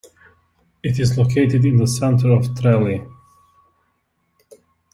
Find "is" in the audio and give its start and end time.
0.99-1.15